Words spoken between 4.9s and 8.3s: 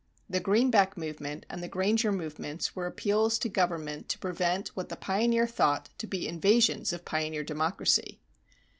pioneer thought to be invasions of pioneer democracy.